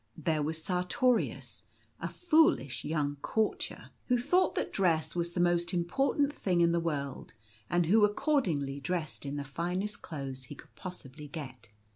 [0.17, 1.63] There was Sartorius,
[1.99, 4.31] a foolish young courtier, who The Courtiers.
[4.31, 7.35] 19 thought that dress was the most important thing in the world;
[7.69, 11.69] and who accordingly dressed in the finest clothes he could possibly get.